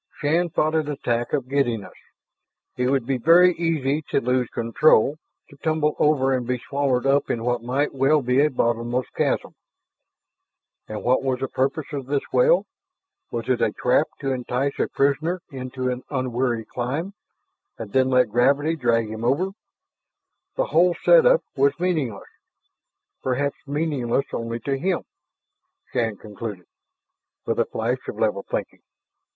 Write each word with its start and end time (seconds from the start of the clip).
Shann 0.17 0.49
fought 0.49 0.73
an 0.73 0.87
attack 0.89 1.31
of 1.31 1.47
giddiness. 1.47 1.93
It 2.75 2.87
would 2.89 3.05
be 3.05 3.19
very 3.19 3.53
easy 3.53 4.01
to 4.09 4.19
lose 4.19 4.47
control, 4.47 5.19
to 5.49 5.57
tumble 5.57 5.95
over 5.99 6.33
and 6.33 6.47
be 6.47 6.57
swallowed 6.57 7.05
up 7.05 7.29
in 7.29 7.43
what 7.43 7.61
might 7.61 7.93
well 7.93 8.23
be 8.23 8.41
a 8.43 8.49
bottomless 8.49 9.05
chasm. 9.15 9.53
And 10.87 11.03
what 11.03 11.21
was 11.21 11.41
the 11.41 11.47
purpose 11.47 11.93
of 11.93 12.07
this 12.07 12.23
well? 12.33 12.65
Was 13.29 13.47
it 13.47 13.61
a 13.61 13.71
trap 13.73 14.07
to 14.21 14.31
entice 14.31 14.73
a 14.79 14.87
prisoner 14.87 15.39
into 15.51 15.91
an 15.91 16.01
unwary 16.09 16.65
climb 16.65 17.13
and 17.77 17.91
then 17.93 18.09
let 18.09 18.31
gravity 18.31 18.75
drag 18.75 19.07
him 19.07 19.23
over? 19.23 19.51
The 20.55 20.65
whole 20.65 20.95
setup 21.03 21.43
was 21.55 21.79
meaningless. 21.79 22.25
Perhaps 23.21 23.67
meaningless 23.67 24.25
only 24.33 24.59
to 24.61 24.79
him, 24.79 25.03
Shann 25.93 26.17
conceded, 26.17 26.65
with 27.45 27.59
a 27.59 27.65
flash 27.65 27.99
of 28.07 28.15
level 28.17 28.41
thinking. 28.49 28.81